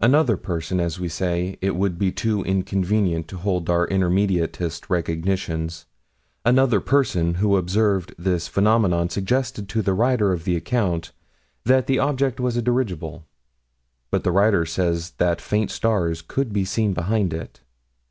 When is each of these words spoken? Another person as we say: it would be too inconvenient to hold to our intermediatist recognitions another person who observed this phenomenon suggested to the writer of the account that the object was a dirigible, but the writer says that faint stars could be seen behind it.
Another 0.00 0.38
person 0.38 0.80
as 0.80 0.98
we 0.98 1.06
say: 1.06 1.58
it 1.60 1.76
would 1.76 1.98
be 1.98 2.10
too 2.10 2.42
inconvenient 2.42 3.28
to 3.28 3.36
hold 3.36 3.66
to 3.66 3.72
our 3.72 3.86
intermediatist 3.88 4.88
recognitions 4.88 5.84
another 6.46 6.80
person 6.80 7.34
who 7.34 7.58
observed 7.58 8.14
this 8.16 8.48
phenomenon 8.48 9.10
suggested 9.10 9.68
to 9.68 9.82
the 9.82 9.92
writer 9.92 10.32
of 10.32 10.44
the 10.44 10.56
account 10.56 11.12
that 11.66 11.88
the 11.88 11.98
object 11.98 12.40
was 12.40 12.56
a 12.56 12.62
dirigible, 12.62 13.26
but 14.10 14.24
the 14.24 14.32
writer 14.32 14.64
says 14.64 15.10
that 15.18 15.42
faint 15.42 15.70
stars 15.70 16.22
could 16.22 16.54
be 16.54 16.64
seen 16.64 16.94
behind 16.94 17.34
it. 17.34 17.60